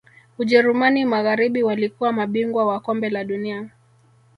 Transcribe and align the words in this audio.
ujerumani 0.37 1.05
magharibi 1.05 1.63
walikuwa 1.63 2.13
mabingwa 2.13 2.65
wa 2.67 2.79
kombe 2.79 3.09
la 3.09 3.23
dunia 3.23 3.69